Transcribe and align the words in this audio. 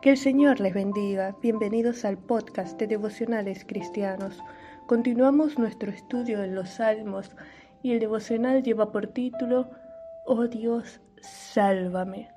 Que 0.00 0.12
el 0.12 0.16
Señor 0.16 0.60
les 0.60 0.72
bendiga. 0.72 1.36
Bienvenidos 1.42 2.06
al 2.06 2.16
podcast 2.16 2.78
de 2.78 2.86
Devocionales 2.86 3.66
Cristianos. 3.66 4.42
Continuamos 4.86 5.58
nuestro 5.58 5.90
estudio 5.90 6.42
en 6.42 6.54
los 6.54 6.70
Salmos 6.70 7.30
y 7.82 7.92
el 7.92 8.00
devocional 8.00 8.62
lleva 8.62 8.92
por 8.92 9.08
título 9.08 9.68
Oh 10.24 10.46
Dios, 10.46 11.02
sálvame. 11.20 12.30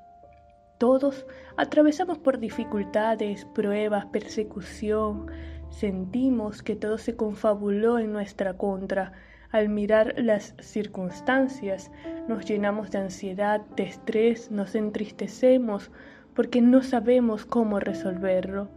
Todos 0.78 1.26
atravesamos 1.56 2.18
por 2.18 2.38
dificultades, 2.38 3.46
pruebas, 3.46 4.08
persecución. 4.08 5.32
Sentimos 5.70 6.64
que 6.64 6.76
todo 6.76 6.98
se 6.98 7.16
confabuló 7.16 7.98
en 7.98 8.12
nuestra 8.12 8.58
contra. 8.58 9.14
Al 9.52 9.70
mirar 9.70 10.16
las 10.18 10.54
circunstancias, 10.60 11.92
nos 12.28 12.44
llenamos 12.44 12.92
de 12.92 12.98
ansiedad, 12.98 13.62
de 13.78 13.84
estrés, 13.84 14.52
nos 14.52 14.76
entristecemos 14.76 15.92
porque 16.36 16.62
no 16.62 16.82
sabemos 16.82 17.46
cómo 17.46 17.80
resolverlo. 17.80 18.70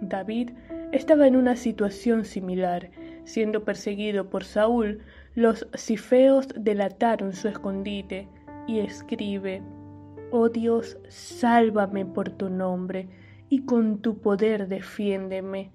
David 0.00 0.50
estaba 0.92 1.26
en 1.26 1.36
una 1.36 1.56
situación 1.56 2.24
similar. 2.24 2.90
Siendo 3.24 3.64
perseguido 3.64 4.30
por 4.30 4.44
Saúl, 4.44 5.00
los 5.34 5.66
cifeos 5.76 6.48
delataron 6.56 7.32
su 7.32 7.48
escondite 7.48 8.28
y 8.66 8.80
escribe, 8.80 9.62
Oh 10.30 10.48
Dios, 10.48 10.98
sálvame 11.08 12.06
por 12.06 12.30
tu 12.30 12.48
nombre 12.50 13.08
y 13.48 13.64
con 13.64 14.00
tu 14.00 14.18
poder 14.20 14.68
defiéndeme. 14.68 15.72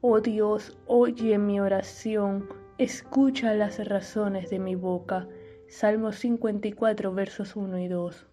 Oh 0.00 0.20
Dios, 0.20 0.78
oye 0.86 1.38
mi 1.38 1.60
oración, 1.60 2.48
escucha 2.78 3.54
las 3.54 3.84
razones 3.86 4.50
de 4.50 4.58
mi 4.58 4.74
boca. 4.74 5.28
Salmo 5.68 6.12
54, 6.12 7.14
versos 7.14 7.56
1 7.56 7.78
y 7.78 7.88
2. 7.88 8.31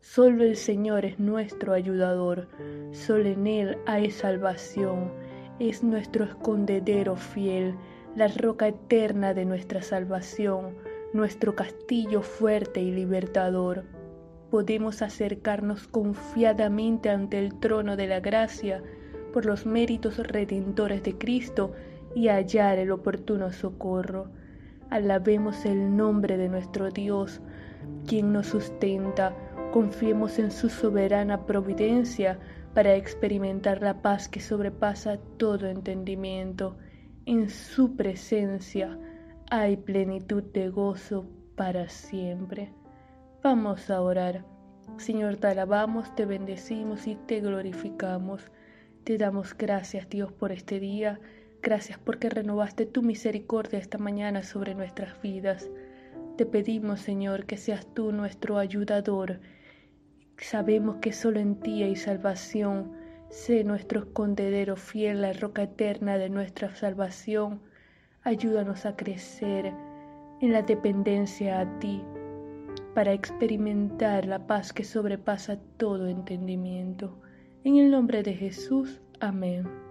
Solo 0.00 0.44
el 0.44 0.56
Señor 0.56 1.04
es 1.04 1.18
nuestro 1.18 1.72
ayudador, 1.72 2.48
solo 2.92 3.28
en 3.28 3.46
Él 3.46 3.78
hay 3.86 4.10
salvación, 4.10 5.10
es 5.58 5.82
nuestro 5.82 6.24
escondedero 6.24 7.16
fiel, 7.16 7.74
la 8.14 8.28
roca 8.28 8.68
eterna 8.68 9.34
de 9.34 9.44
nuestra 9.44 9.82
salvación, 9.82 10.76
nuestro 11.12 11.54
castillo 11.54 12.22
fuerte 12.22 12.80
y 12.80 12.90
libertador. 12.92 13.84
Podemos 14.50 15.02
acercarnos 15.02 15.86
confiadamente 15.88 17.10
ante 17.10 17.38
el 17.38 17.58
trono 17.58 17.96
de 17.96 18.06
la 18.06 18.20
gracia 18.20 18.82
por 19.32 19.44
los 19.44 19.66
méritos 19.66 20.18
redentores 20.18 21.02
de 21.02 21.18
Cristo 21.18 21.72
y 22.14 22.28
hallar 22.28 22.78
el 22.78 22.90
oportuno 22.90 23.52
socorro. 23.52 24.28
Alabemos 24.88 25.66
el 25.66 25.94
nombre 25.96 26.38
de 26.38 26.48
nuestro 26.48 26.90
Dios, 26.90 27.42
quien 28.06 28.32
nos 28.32 28.46
sustenta, 28.46 29.34
Confiemos 29.76 30.38
en 30.38 30.50
su 30.52 30.70
soberana 30.70 31.44
providencia 31.44 32.38
para 32.72 32.94
experimentar 32.94 33.82
la 33.82 34.00
paz 34.00 34.26
que 34.26 34.40
sobrepasa 34.40 35.18
todo 35.36 35.66
entendimiento. 35.66 36.78
En 37.26 37.50
su 37.50 37.94
presencia 37.94 38.98
hay 39.50 39.76
plenitud 39.76 40.42
de 40.44 40.70
gozo 40.70 41.26
para 41.56 41.90
siempre. 41.90 42.72
Vamos 43.42 43.90
a 43.90 44.00
orar. 44.00 44.46
Señor, 44.96 45.36
te 45.36 45.48
alabamos, 45.48 46.14
te 46.14 46.24
bendecimos 46.24 47.06
y 47.06 47.16
te 47.16 47.40
glorificamos. 47.40 48.50
Te 49.04 49.18
damos 49.18 49.54
gracias, 49.54 50.08
Dios, 50.08 50.32
por 50.32 50.52
este 50.52 50.80
día. 50.80 51.20
Gracias 51.62 51.98
porque 51.98 52.30
renovaste 52.30 52.86
tu 52.86 53.02
misericordia 53.02 53.78
esta 53.78 53.98
mañana 53.98 54.42
sobre 54.42 54.74
nuestras 54.74 55.20
vidas. 55.20 55.68
Te 56.38 56.46
pedimos, 56.46 57.00
Señor, 57.00 57.44
que 57.44 57.58
seas 57.58 57.86
tú 57.92 58.10
nuestro 58.10 58.56
ayudador 58.56 59.38
Sabemos 60.38 60.96
que 60.96 61.12
solo 61.12 61.40
en 61.40 61.56
ti 61.56 61.82
hay 61.82 61.96
salvación. 61.96 62.92
Sé 63.30 63.64
nuestro 63.64 64.00
escondedero 64.00 64.76
fiel, 64.76 65.22
la 65.22 65.32
roca 65.32 65.62
eterna 65.62 66.18
de 66.18 66.28
nuestra 66.28 66.74
salvación. 66.74 67.60
Ayúdanos 68.22 68.86
a 68.86 68.96
crecer 68.96 69.72
en 70.40 70.52
la 70.52 70.62
dependencia 70.62 71.60
a 71.60 71.78
ti 71.78 72.02
para 72.94 73.12
experimentar 73.12 74.26
la 74.26 74.46
paz 74.46 74.72
que 74.72 74.84
sobrepasa 74.84 75.58
todo 75.76 76.08
entendimiento. 76.08 77.20
En 77.64 77.76
el 77.76 77.90
nombre 77.90 78.22
de 78.22 78.34
Jesús, 78.34 79.00
amén. 79.20 79.85